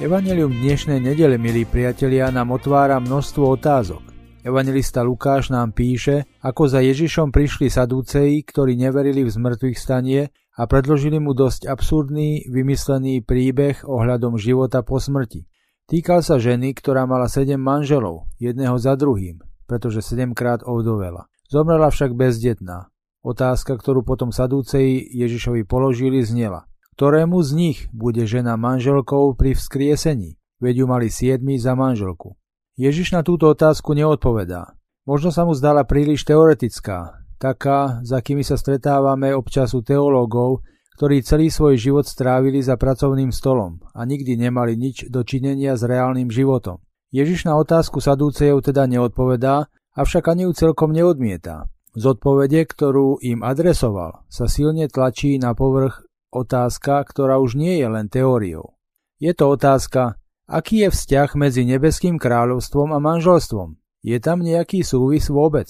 Evangelium 0.00 0.48
dnešnej 0.48 0.96
nedele, 0.96 1.36
milí 1.36 1.68
priatelia, 1.68 2.32
nám 2.32 2.56
otvára 2.56 2.96
množstvo 3.04 3.60
otázok. 3.60 4.00
Evangelista 4.40 5.04
Lukáš 5.04 5.52
nám 5.52 5.76
píše, 5.76 6.24
ako 6.40 6.72
za 6.72 6.80
Ježišom 6.80 7.28
prišli 7.28 7.68
sadúceji, 7.68 8.40
ktorí 8.48 8.80
neverili 8.80 9.20
v 9.20 9.28
zmrtvých 9.28 9.76
stanie 9.76 10.32
a 10.56 10.64
predložili 10.64 11.20
mu 11.20 11.36
dosť 11.36 11.68
absurdný, 11.68 12.48
vymyslený 12.48 13.28
príbeh 13.28 13.84
ohľadom 13.84 14.40
života 14.40 14.80
po 14.80 14.96
smrti. 14.96 15.44
Týkal 15.84 16.24
sa 16.24 16.40
ženy, 16.40 16.72
ktorá 16.72 17.04
mala 17.04 17.28
sedem 17.28 17.60
manželov, 17.60 18.24
jedného 18.40 18.80
za 18.80 18.96
druhým, 18.96 19.44
pretože 19.68 20.00
sedemkrát 20.00 20.64
ovdovela. 20.64 21.28
Zomrela 21.52 21.92
však 21.92 22.16
bezdetná. 22.16 22.88
Otázka, 23.20 23.76
ktorú 23.76 24.00
potom 24.00 24.32
sadúceji 24.32 25.12
Ježišovi 25.12 25.68
položili, 25.68 26.24
znela. 26.24 26.64
Ktorému 27.00 27.40
z 27.40 27.50
nich 27.56 27.78
bude 27.96 28.28
žena 28.28 28.60
manželkou 28.60 29.32
pri 29.32 29.56
vzkriesení? 29.56 30.36
Veď 30.60 30.84
ju 30.84 30.86
mali 30.92 31.08
siedmi 31.08 31.56
za 31.56 31.72
manželku. 31.72 32.36
Ježiš 32.76 33.16
na 33.16 33.24
túto 33.24 33.48
otázku 33.48 33.96
neodpovedá. 33.96 34.76
Možno 35.08 35.32
sa 35.32 35.48
mu 35.48 35.56
zdala 35.56 35.88
príliš 35.88 36.28
teoretická, 36.28 37.24
taká, 37.40 38.04
za 38.04 38.20
kými 38.20 38.44
sa 38.44 38.60
stretávame 38.60 39.32
občas 39.32 39.72
u 39.72 39.80
teológov, 39.80 40.60
ktorí 41.00 41.24
celý 41.24 41.48
svoj 41.48 41.80
život 41.80 42.04
strávili 42.04 42.60
za 42.60 42.76
pracovným 42.76 43.32
stolom 43.32 43.80
a 43.96 44.04
nikdy 44.04 44.36
nemali 44.36 44.76
nič 44.76 45.08
do 45.08 45.24
činenia 45.24 45.80
s 45.80 45.88
reálnym 45.88 46.28
životom. 46.28 46.84
Ježiš 47.16 47.48
na 47.48 47.56
otázku 47.56 48.04
sadúcejov 48.04 48.60
teda 48.60 48.84
neodpovedá, 48.84 49.72
avšak 49.96 50.36
ani 50.36 50.44
ju 50.44 50.52
celkom 50.52 50.92
neodmieta. 50.92 51.64
Z 51.96 52.12
odpovede, 52.12 52.60
ktorú 52.68 53.24
im 53.24 53.40
adresoval, 53.40 54.20
sa 54.28 54.44
silne 54.52 54.84
tlačí 54.92 55.40
na 55.40 55.56
povrch 55.56 56.09
otázka, 56.30 57.02
ktorá 57.06 57.42
už 57.42 57.58
nie 57.58 57.78
je 57.78 57.86
len 57.90 58.06
teóriou. 58.06 58.78
Je 59.20 59.34
to 59.36 59.52
otázka, 59.52 60.16
aký 60.50 60.86
je 60.86 60.88
vzťah 60.90 61.30
medzi 61.36 61.62
nebeským 61.66 62.16
kráľovstvom 62.16 62.94
a 62.94 62.98
manželstvom. 62.98 63.76
Je 64.00 64.16
tam 64.18 64.40
nejaký 64.40 64.80
súvis 64.80 65.28
vôbec? 65.28 65.68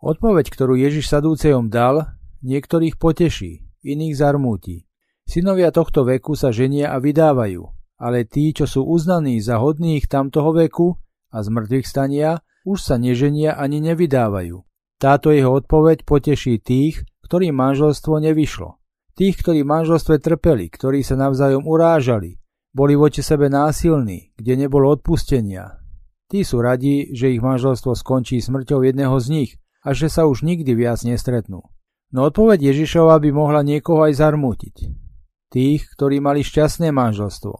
Odpoveď, 0.00 0.46
ktorú 0.52 0.76
Ježiš 0.76 1.08
sadúcejom 1.08 1.72
dal, 1.72 2.12
niektorých 2.44 2.96
poteší, 2.96 3.64
iných 3.84 4.14
zarmúti. 4.16 4.88
Synovia 5.24 5.70
tohto 5.70 6.04
veku 6.04 6.34
sa 6.34 6.50
ženia 6.50 6.92
a 6.92 6.98
vydávajú, 6.98 7.62
ale 8.00 8.24
tí, 8.24 8.50
čo 8.56 8.64
sú 8.64 8.82
uznaní 8.84 9.38
za 9.38 9.60
hodných 9.60 10.08
tamtoho 10.08 10.56
veku 10.56 10.96
a 11.30 11.44
z 11.44 11.48
mŕtvych 11.52 11.86
stania, 11.86 12.42
už 12.64 12.80
sa 12.80 12.96
neženia 12.96 13.56
ani 13.56 13.80
nevydávajú. 13.80 14.60
Táto 15.00 15.32
jeho 15.32 15.56
odpoveď 15.56 16.04
poteší 16.04 16.60
tých, 16.60 17.04
ktorým 17.24 17.56
manželstvo 17.56 18.20
nevyšlo. 18.20 18.79
Tých, 19.20 19.36
ktorí 19.44 19.60
v 19.60 19.68
manželstve 19.68 20.16
trpeli, 20.16 20.72
ktorí 20.72 21.04
sa 21.04 21.12
navzájom 21.12 21.68
urážali, 21.68 22.40
boli 22.72 22.96
voči 22.96 23.20
sebe 23.20 23.52
násilní, 23.52 24.32
kde 24.32 24.64
nebolo 24.64 24.88
odpustenia. 24.96 25.76
Tí 26.24 26.40
sú 26.40 26.64
radi, 26.64 27.12
že 27.12 27.28
ich 27.28 27.44
manželstvo 27.44 27.92
skončí 27.92 28.40
smrťou 28.40 28.80
jedného 28.80 29.12
z 29.20 29.26
nich 29.28 29.50
a 29.84 29.92
že 29.92 30.08
sa 30.08 30.24
už 30.24 30.40
nikdy 30.40 30.72
viac 30.72 31.04
nestretnú. 31.04 31.68
No 32.16 32.32
odpoveď 32.32 32.72
Ježišova 32.72 33.20
by 33.20 33.28
mohla 33.28 33.60
niekoho 33.60 34.08
aj 34.08 34.24
zarmútiť. 34.24 34.88
Tých, 35.52 35.84
ktorí 36.00 36.16
mali 36.24 36.40
šťastné 36.40 36.88
manželstvo, 36.88 37.52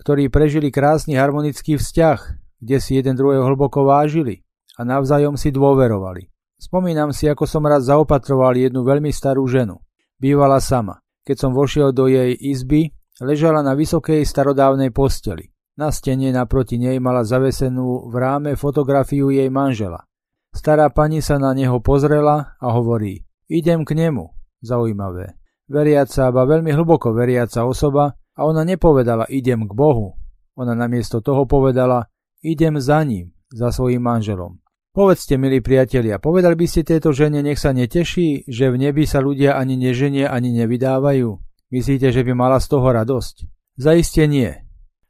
ktorí 0.00 0.32
prežili 0.32 0.72
krásny 0.72 1.20
harmonický 1.20 1.76
vzťah, 1.76 2.18
kde 2.64 2.76
si 2.80 2.96
jeden 2.96 3.12
druhého 3.12 3.44
hlboko 3.44 3.84
vážili 3.84 4.40
a 4.80 4.88
navzájom 4.88 5.36
si 5.36 5.52
dôverovali. 5.52 6.32
Spomínam 6.56 7.12
si, 7.12 7.28
ako 7.28 7.44
som 7.44 7.60
raz 7.68 7.92
zaopatroval 7.92 8.56
jednu 8.56 8.80
veľmi 8.88 9.12
starú 9.12 9.44
ženu. 9.44 9.83
Bývala 10.18 10.62
sama. 10.62 11.00
Keď 11.24 11.36
som 11.36 11.56
vošiel 11.56 11.96
do 11.96 12.06
jej 12.06 12.36
izby, 12.36 12.92
ležala 13.20 13.64
na 13.64 13.72
vysokej 13.72 14.22
starodávnej 14.26 14.92
posteli. 14.92 15.50
Na 15.74 15.90
stene 15.90 16.30
naproti 16.30 16.78
nej 16.78 17.02
mala 17.02 17.26
zavesenú 17.26 18.06
v 18.06 18.14
ráme 18.14 18.52
fotografiu 18.54 19.32
jej 19.34 19.50
manžela. 19.50 20.06
Stará 20.54 20.86
pani 20.86 21.18
sa 21.18 21.34
na 21.42 21.50
neho 21.50 21.82
pozrela 21.82 22.54
a 22.62 22.66
hovorí, 22.70 23.26
idem 23.50 23.82
k 23.82 23.98
nemu. 23.98 24.30
Zaujímavé. 24.62 25.34
Veriaca, 25.66 26.30
aba 26.30 26.46
veľmi 26.46 26.70
hlboko 26.70 27.10
veriaca 27.10 27.66
osoba 27.66 28.14
a 28.14 28.40
ona 28.46 28.62
nepovedala 28.62 29.26
idem 29.28 29.66
k 29.66 29.72
Bohu. 29.74 30.14
Ona 30.54 30.78
namiesto 30.78 31.18
toho 31.18 31.44
povedala 31.48 32.06
idem 32.44 32.78
za 32.78 33.02
ním, 33.02 33.34
za 33.50 33.74
svojim 33.74 34.00
manželom. 34.00 34.63
Povedzte, 34.94 35.34
milí 35.34 35.58
priatelia, 35.58 36.22
povedali 36.22 36.54
by 36.54 36.70
ste 36.70 36.86
tejto 36.86 37.10
žene, 37.10 37.42
nech 37.42 37.58
sa 37.58 37.74
neteší, 37.74 38.46
že 38.46 38.70
v 38.70 38.78
nebi 38.78 39.10
sa 39.10 39.18
ľudia 39.18 39.58
ani 39.58 39.74
neženie, 39.74 40.22
ani 40.22 40.54
nevydávajú? 40.54 41.34
Myslíte, 41.74 42.14
že 42.14 42.22
by 42.22 42.30
mala 42.38 42.62
z 42.62 42.70
toho 42.70 42.94
radosť? 42.94 43.50
Zaiste 43.74 44.22
nie. 44.30 44.54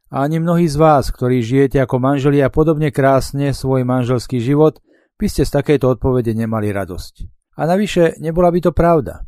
A 0.09 0.25
ani 0.25 0.41
mnohí 0.41 0.65
z 0.65 0.81
vás, 0.81 1.13
ktorí 1.13 1.45
žijete 1.45 1.77
ako 1.77 2.01
manželia 2.01 2.49
podobne 2.49 2.89
krásne 2.89 3.53
svoj 3.53 3.85
manželský 3.85 4.41
život, 4.41 4.81
by 5.21 5.29
ste 5.29 5.45
z 5.45 5.53
takejto 5.53 6.01
odpovede 6.01 6.33
nemali 6.33 6.73
radosť. 6.73 7.13
A 7.61 7.69
navyše, 7.69 8.17
nebola 8.17 8.49
by 8.49 8.65
to 8.65 8.71
pravda. 8.73 9.21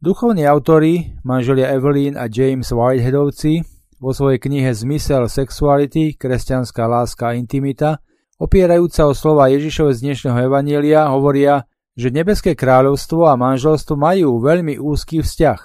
Duchovní 0.00 0.48
autori, 0.48 1.20
manželia 1.20 1.68
Evelyn 1.76 2.16
a 2.16 2.32
James 2.32 2.72
Whiteheadovci, 2.72 3.60
vo 4.00 4.16
svojej 4.16 4.40
knihe 4.40 4.72
Zmysel 4.72 5.28
sexuality, 5.28 6.16
kresťanská 6.16 6.88
láska 6.88 7.28
a 7.28 7.36
intimita, 7.36 8.00
opierajúca 8.38 9.10
o 9.10 9.12
slova 9.12 9.50
Ježišove 9.50 9.92
z 9.98 10.02
dnešného 10.06 10.38
evanielia, 10.46 11.10
hovoria, 11.10 11.66
že 11.98 12.14
nebeské 12.14 12.54
kráľovstvo 12.54 13.26
a 13.26 13.34
manželstvo 13.34 13.98
majú 13.98 14.38
veľmi 14.38 14.78
úzky 14.78 15.18
vzťah. 15.18 15.60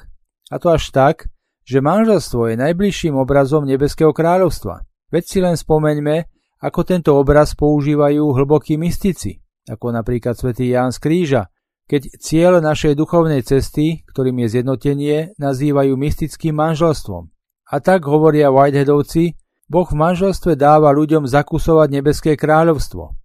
A 0.49 0.55
to 0.57 0.73
až 0.73 0.89
tak, 0.89 1.29
že 1.63 1.79
manželstvo 1.79 2.49
je 2.49 2.55
najbližším 2.57 3.13
obrazom 3.13 3.63
nebeského 3.69 4.11
kráľovstva. 4.11 4.83
Veď 5.13 5.23
si 5.29 5.39
len 5.39 5.53
spomeňme, 5.53 6.25
ako 6.65 6.81
tento 6.81 7.13
obraz 7.13 7.53
používajú 7.53 8.33
hlbokí 8.33 8.81
mystici, 8.81 9.37
ako 9.69 9.93
napríklad 9.93 10.33
svätý 10.33 10.73
Ján 10.73 10.89
z 10.89 10.99
Kríža, 10.99 11.43
keď 11.85 12.17
cieľ 12.17 12.63
našej 12.63 12.97
duchovnej 12.97 13.45
cesty, 13.45 14.01
ktorým 14.09 14.41
je 14.43 14.59
zjednotenie, 14.59 15.37
nazývajú 15.37 15.93
mystickým 15.93 16.57
manželstvom. 16.57 17.29
A 17.69 17.75
tak 17.83 18.07
hovoria 18.09 18.49
Whiteheadovci, 18.49 19.37
Boh 19.71 19.87
v 19.87 19.95
manželstve 19.95 20.59
dáva 20.59 20.91
ľuďom 20.91 21.23
zakusovať 21.23 21.87
nebeské 21.89 22.31
kráľovstvo. 22.35 23.15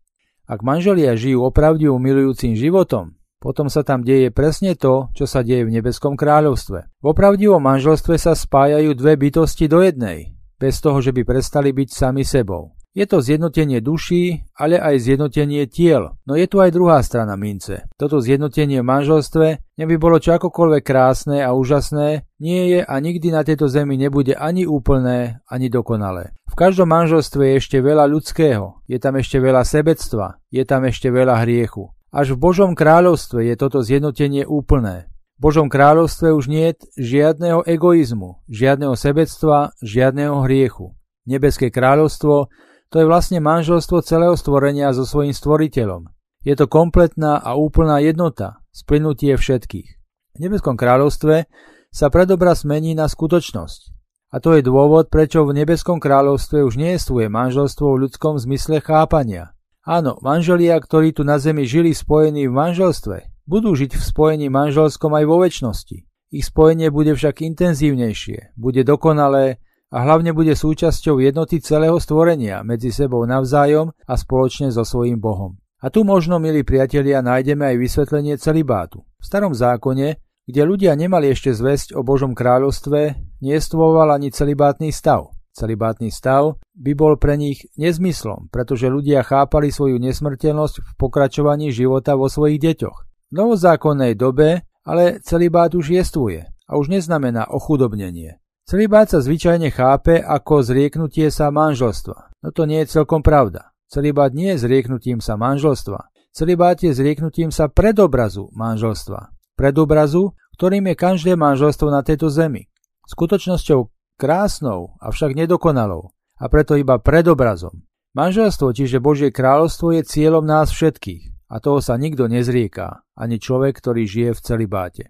Ak 0.48 0.64
manželia 0.64 1.12
žijú 1.18 1.44
opravdivo 1.44 2.00
milujúcim 2.00 2.56
životom, 2.56 3.18
potom 3.38 3.70
sa 3.70 3.86
tam 3.86 4.02
deje 4.02 4.34
presne 4.34 4.74
to, 4.74 5.10
čo 5.14 5.26
sa 5.26 5.46
deje 5.46 5.66
v 5.66 5.74
nebeskom 5.78 6.18
kráľovstve. 6.18 6.78
V 7.02 7.06
opravdivom 7.06 7.62
manželstve 7.62 8.18
sa 8.18 8.34
spájajú 8.34 8.96
dve 8.98 9.14
bytosti 9.14 9.70
do 9.70 9.82
jednej, 9.82 10.34
bez 10.58 10.82
toho, 10.82 10.98
že 10.98 11.14
by 11.14 11.22
prestali 11.22 11.70
byť 11.70 11.88
sami 11.90 12.26
sebou. 12.26 12.77
Je 12.98 13.06
to 13.06 13.22
zjednotenie 13.22 13.78
duší, 13.78 14.50
ale 14.58 14.74
aj 14.74 14.98
zjednotenie 14.98 15.70
tiel. 15.70 16.18
No 16.26 16.34
je 16.34 16.50
tu 16.50 16.58
aj 16.58 16.74
druhá 16.74 16.98
strana 17.06 17.38
mince. 17.38 17.86
Toto 17.94 18.18
zjednotenie 18.18 18.82
v 18.82 18.90
manželstve 18.90 19.46
neby 19.78 20.02
bolo 20.02 20.18
čo 20.18 20.34
akokoľvek 20.34 20.82
krásne 20.82 21.38
a 21.46 21.54
úžasné, 21.54 22.26
nie 22.42 22.74
je 22.74 22.80
a 22.82 22.94
nikdy 22.98 23.30
na 23.30 23.46
tejto 23.46 23.70
zemi 23.70 23.94
nebude 23.94 24.34
ani 24.34 24.66
úplné, 24.66 25.38
ani 25.46 25.70
dokonalé. 25.70 26.34
V 26.50 26.58
každom 26.58 26.90
manželstve 26.90 27.54
je 27.54 27.54
ešte 27.62 27.78
veľa 27.78 28.02
ľudského, 28.10 28.82
je 28.90 28.98
tam 28.98 29.14
ešte 29.14 29.38
veľa 29.38 29.62
sebectva, 29.62 30.42
je 30.50 30.66
tam 30.66 30.82
ešte 30.82 31.06
veľa 31.14 31.46
hriechu. 31.46 31.94
Až 32.10 32.34
v 32.34 32.42
Božom 32.50 32.74
kráľovstve 32.74 33.46
je 33.46 33.54
toto 33.54 33.78
zjednotenie 33.78 34.42
úplné. 34.42 35.06
V 35.38 35.46
Božom 35.46 35.70
kráľovstve 35.70 36.34
už 36.34 36.50
nie 36.50 36.74
je 36.74 36.82
žiadneho 36.98 37.62
egoizmu, 37.62 38.42
žiadneho 38.50 38.98
sebectva, 38.98 39.70
žiadneho 39.86 40.42
hriechu. 40.42 40.98
Nebeské 41.30 41.70
kráľovstvo 41.70 42.50
to 42.88 43.04
je 43.04 43.06
vlastne 43.06 43.38
manželstvo 43.44 44.00
celého 44.00 44.32
stvorenia 44.36 44.96
so 44.96 45.04
svojím 45.04 45.36
stvoriteľom. 45.36 46.08
Je 46.40 46.54
to 46.56 46.70
kompletná 46.70 47.36
a 47.36 47.58
úplná 47.58 48.00
jednota, 48.00 48.64
splynutie 48.72 49.36
všetkých. 49.36 49.88
V 50.34 50.38
nebeskom 50.40 50.78
kráľovstve 50.78 51.50
sa 51.92 52.06
predobraz 52.08 52.64
mení 52.64 52.96
na 52.96 53.10
skutočnosť. 53.10 53.80
A 54.28 54.44
to 54.44 54.56
je 54.56 54.62
dôvod, 54.64 55.08
prečo 55.08 55.44
v 55.48 55.56
nebeskom 55.56 56.00
kráľovstve 56.00 56.60
už 56.64 56.76
nie 56.76 56.96
je 56.96 57.28
manželstvo 57.28 57.96
v 57.96 58.00
ľudskom 58.08 58.36
zmysle 58.36 58.84
chápania. 58.84 59.56
Áno, 59.88 60.20
manželia, 60.20 60.76
ktorí 60.76 61.16
tu 61.16 61.24
na 61.24 61.40
zemi 61.40 61.64
žili 61.64 61.96
spojení 61.96 62.44
v 62.44 62.52
manželstve, 62.52 63.48
budú 63.48 63.72
žiť 63.72 63.96
v 63.96 64.04
spojení 64.04 64.46
manželskom 64.52 65.16
aj 65.16 65.24
vo 65.24 65.40
väčšnosti. 65.40 66.04
Ich 66.28 66.44
spojenie 66.44 66.92
bude 66.92 67.16
však 67.16 67.40
intenzívnejšie, 67.40 68.52
bude 68.60 68.84
dokonalé 68.84 69.64
a 69.88 69.98
hlavne 70.04 70.36
bude 70.36 70.52
súčasťou 70.52 71.20
jednoty 71.20 71.64
celého 71.64 71.96
stvorenia 71.96 72.60
medzi 72.60 72.92
sebou 72.92 73.24
navzájom 73.24 73.92
a 74.04 74.14
spoločne 74.14 74.68
so 74.68 74.84
svojím 74.84 75.16
Bohom. 75.16 75.56
A 75.78 75.88
tu 75.88 76.02
možno, 76.02 76.42
milí 76.42 76.66
priatelia, 76.66 77.22
nájdeme 77.22 77.72
aj 77.72 77.76
vysvetlenie 77.78 78.34
celibátu. 78.36 79.06
V 79.18 79.24
starom 79.24 79.54
zákone, 79.54 80.18
kde 80.48 80.62
ľudia 80.66 80.92
nemali 80.98 81.30
ešte 81.30 81.54
zväzť 81.54 81.94
o 81.94 82.02
Božom 82.02 82.34
kráľovstve, 82.34 83.14
niestvoval 83.40 84.12
ani 84.16 84.34
celibátny 84.34 84.90
stav. 84.90 85.30
Celibátny 85.54 86.10
stav 86.10 86.58
by 86.74 86.92
bol 86.94 87.18
pre 87.18 87.34
nich 87.34 87.66
nezmyslom, 87.74 88.50
pretože 88.50 88.90
ľudia 88.90 89.26
chápali 89.26 89.74
svoju 89.74 89.98
nesmrteľnosť 89.98 90.74
v 90.82 90.90
pokračovaní 90.98 91.70
života 91.74 92.14
vo 92.14 92.30
svojich 92.30 92.62
deťoch. 92.62 92.98
V 93.28 93.32
novozákonnej 93.34 94.14
dobe 94.14 94.68
ale 94.88 95.20
celibát 95.20 95.68
už 95.76 96.00
jestvuje 96.00 96.48
a 96.48 96.72
už 96.80 96.88
neznamená 96.88 97.52
ochudobnenie. 97.52 98.40
Celibát 98.68 99.08
sa 99.08 99.24
zvyčajne 99.24 99.72
chápe 99.72 100.20
ako 100.20 100.60
zrieknutie 100.60 101.32
sa 101.32 101.48
manželstva. 101.48 102.36
No 102.44 102.52
to 102.52 102.68
nie 102.68 102.84
je 102.84 103.00
celkom 103.00 103.24
pravda. 103.24 103.72
Celibát 103.88 104.28
nie 104.36 104.52
je 104.52 104.68
zrieknutím 104.68 105.24
sa 105.24 105.40
manželstva. 105.40 106.12
Celibát 106.36 106.76
je 106.76 106.92
zrieknutím 106.92 107.48
sa 107.48 107.72
predobrazu 107.72 108.52
manželstva. 108.52 109.32
Predobrazu, 109.56 110.36
ktorým 110.60 110.84
je 110.92 111.00
každé 111.00 111.32
manželstvo 111.40 111.88
na 111.88 112.04
tejto 112.04 112.28
zemi. 112.28 112.68
Skutočnosťou 113.08 113.88
krásnou, 114.20 115.00
avšak 115.00 115.32
nedokonalou. 115.32 116.12
A 116.36 116.52
preto 116.52 116.76
iba 116.76 117.00
predobrazom. 117.00 117.88
Manželstvo, 118.12 118.76
čiže 118.76 119.00
Božie 119.00 119.32
kráľovstvo, 119.32 119.96
je 119.96 120.04
cieľom 120.04 120.44
nás 120.44 120.68
všetkých. 120.76 121.48
A 121.48 121.56
toho 121.64 121.80
sa 121.80 121.96
nikto 121.96 122.28
nezrieká, 122.28 123.00
ani 123.16 123.40
človek, 123.40 123.80
ktorý 123.80 124.04
žije 124.04 124.36
v 124.36 124.44
celibáte. 124.44 125.04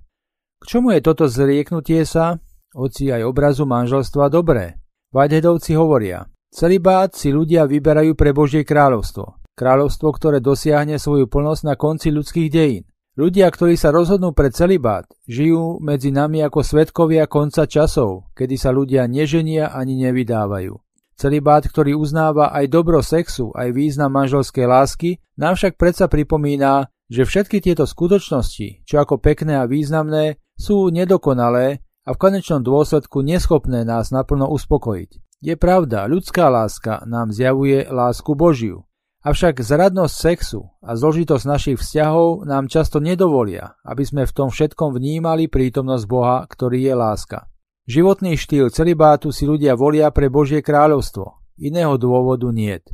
K 0.62 0.78
čomu 0.78 0.94
je 0.94 1.02
toto 1.02 1.26
zrieknutie 1.26 2.06
sa, 2.06 2.38
oci 2.75 3.12
aj 3.12 3.25
obrazu 3.25 3.69
manželstva 3.69 4.29
dobré? 4.32 4.81
Vajdedovci 5.15 5.73
hovoria, 5.76 6.29
celibát 6.53 7.12
si 7.17 7.32
ľudia 7.32 7.65
vyberajú 7.65 8.12
pre 8.12 8.37
Božie 8.37 8.67
kráľovstvo. 8.67 9.41
Kráľovstvo, 9.56 10.09
ktoré 10.12 10.38
dosiahne 10.38 11.00
svoju 11.00 11.26
plnosť 11.26 11.62
na 11.65 11.75
konci 11.75 12.12
ľudských 12.12 12.49
dejín. 12.53 12.85
Ľudia, 13.19 13.50
ktorí 13.50 13.75
sa 13.75 13.91
rozhodnú 13.91 14.31
pre 14.31 14.55
celibát, 14.55 15.03
žijú 15.26 15.82
medzi 15.82 16.15
nami 16.15 16.38
ako 16.47 16.62
svetkovia 16.62 17.26
konca 17.26 17.67
časov, 17.67 18.31
kedy 18.38 18.55
sa 18.55 18.70
ľudia 18.70 19.11
neženia 19.11 19.75
ani 19.75 19.99
nevydávajú. 20.06 20.79
Celibát, 21.19 21.67
ktorý 21.67 21.99
uznáva 21.99 22.55
aj 22.55 22.70
dobro 22.70 23.03
sexu, 23.03 23.50
aj 23.59 23.75
význam 23.75 24.15
manželskej 24.15 24.67
lásky, 24.70 25.11
nám 25.35 25.59
však 25.59 25.75
predsa 25.75 26.06
pripomína, 26.06 26.94
že 27.11 27.26
všetky 27.26 27.59
tieto 27.59 27.91
skutočnosti, 27.91 28.87
čo 28.87 28.97
ako 29.03 29.19
pekné 29.19 29.59
a 29.59 29.67
významné, 29.67 30.38
sú 30.55 30.87
nedokonalé 30.87 31.82
a 32.08 32.16
v 32.16 32.20
konečnom 32.25 32.64
dôsledku 32.64 33.20
neschopné 33.20 33.84
nás 33.84 34.08
naplno 34.08 34.49
uspokojiť. 34.49 35.44
Je 35.44 35.55
pravda, 35.60 36.08
ľudská 36.08 36.49
láska 36.49 37.05
nám 37.05 37.37
zjavuje 37.37 37.84
lásku 37.84 38.32
Božiu, 38.32 38.88
Avšak 39.19 39.60
zradnosť 39.60 40.14
sexu 40.14 40.70
a 40.78 40.94
zložitosť 40.94 41.44
našich 41.44 41.76
vzťahov 41.82 42.46
nám 42.46 42.70
často 42.70 43.02
nedovolia, 43.02 43.75
aby 43.82 44.06
sme 44.06 44.22
v 44.25 44.31
tom 44.31 44.49
všetkom 44.49 44.94
vnímali 44.94 45.50
prítomnosť 45.50 46.05
Boha, 46.06 46.46
ktorý 46.46 46.87
je 46.87 46.94
láska. 46.94 47.50
Životný 47.90 48.38
štýl 48.38 48.70
celibátu 48.70 49.34
si 49.34 49.43
ľudia 49.43 49.75
volia 49.75 50.14
pre 50.14 50.31
Božie 50.31 50.62
kráľovstvo. 50.62 51.34
Iného 51.58 51.99
dôvodu 51.99 52.46
niet. 52.55 52.87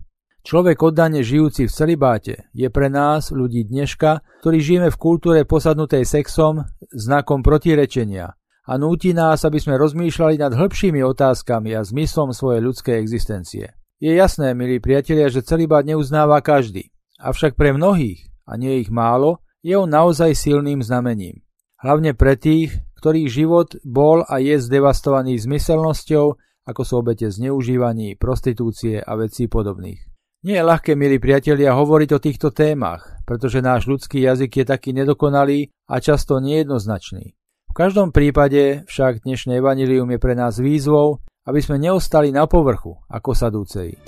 Človek 0.48 0.80
oddane 0.80 1.20
žijúci 1.20 1.68
v 1.68 1.72
celibáte 1.76 2.48
je 2.56 2.72
pre 2.72 2.88
nás, 2.88 3.28
ľudí 3.28 3.68
dneška, 3.68 4.24
ktorí 4.40 4.64
žijeme 4.64 4.88
v 4.88 5.00
kultúre 5.00 5.40
posadnutej 5.44 6.08
sexom, 6.08 6.64
znakom 6.88 7.44
protirečenia 7.44 8.32
a 8.64 8.80
núti 8.80 9.12
nás, 9.12 9.44
aby 9.44 9.60
sme 9.60 9.76
rozmýšľali 9.76 10.40
nad 10.40 10.56
hĺbšími 10.56 11.04
otázkami 11.04 11.76
a 11.76 11.84
zmyslom 11.84 12.32
svojej 12.32 12.64
ľudskej 12.64 12.96
existencie. 12.96 13.76
Je 14.00 14.12
jasné, 14.12 14.56
milí 14.56 14.80
priatelia, 14.80 15.28
že 15.28 15.44
celibát 15.44 15.84
neuznáva 15.84 16.40
každý. 16.40 16.92
Avšak 17.20 17.56
pre 17.56 17.76
mnohých, 17.76 18.32
a 18.44 18.56
nie 18.56 18.80
ich 18.80 18.90
málo, 18.92 19.44
je 19.64 19.76
on 19.76 19.88
naozaj 19.88 20.36
silným 20.36 20.84
znamením. 20.84 21.44
Hlavne 21.80 22.16
pre 22.16 22.36
tých, 22.36 22.72
ktorých 23.00 23.28
život 23.28 23.76
bol 23.84 24.24
a 24.24 24.40
je 24.40 24.56
zdevastovaný 24.60 25.36
zmyselnosťou, 25.40 26.26
ako 26.64 26.82
sú 26.84 26.94
obete 27.04 27.28
zneužívaní, 27.28 28.16
prostitúcie 28.16 29.00
a 29.00 29.12
vecí 29.20 29.48
podobných. 29.48 30.00
Nie 30.44 30.60
je 30.60 30.68
ľahké, 30.68 30.92
milí 30.96 31.16
priatelia, 31.16 31.76
hovoriť 31.76 32.10
o 32.12 32.20
týchto 32.20 32.48
témach, 32.52 33.20
pretože 33.24 33.64
náš 33.64 33.88
ľudský 33.88 34.20
jazyk 34.20 34.60
je 34.60 34.64
taký 34.68 34.92
nedokonalý 34.92 35.72
a 35.88 36.00
často 36.00 36.36
nejednoznačný. 36.40 37.36
V 37.74 37.82
každom 37.82 38.14
prípade 38.14 38.86
však 38.86 39.26
dnešné 39.26 39.58
evanilium 39.58 40.06
je 40.14 40.22
pre 40.22 40.38
nás 40.38 40.62
výzvou, 40.62 41.18
aby 41.42 41.58
sme 41.58 41.82
neostali 41.82 42.30
na 42.30 42.46
povrchu 42.46 42.94
ako 43.10 43.34
sadúcej. 43.34 43.98